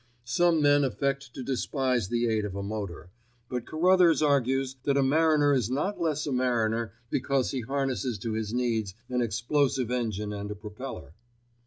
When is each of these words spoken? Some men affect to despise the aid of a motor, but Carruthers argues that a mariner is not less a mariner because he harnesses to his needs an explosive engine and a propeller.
Some 0.25 0.63
men 0.63 0.83
affect 0.83 1.31
to 1.35 1.43
despise 1.43 2.07
the 2.07 2.25
aid 2.25 2.43
of 2.43 2.55
a 2.55 2.63
motor, 2.63 3.11
but 3.49 3.67
Carruthers 3.67 4.23
argues 4.23 4.75
that 4.81 4.97
a 4.97 5.03
mariner 5.03 5.53
is 5.53 5.69
not 5.69 6.01
less 6.01 6.25
a 6.25 6.31
mariner 6.31 6.93
because 7.11 7.51
he 7.51 7.61
harnesses 7.61 8.17
to 8.17 8.31
his 8.33 8.51
needs 8.51 8.95
an 9.09 9.21
explosive 9.21 9.91
engine 9.91 10.33
and 10.33 10.49
a 10.49 10.55
propeller. 10.55 11.13